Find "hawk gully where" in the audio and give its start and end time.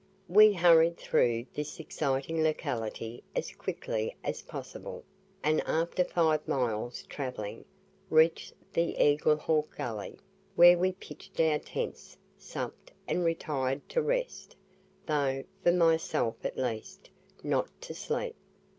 9.37-10.75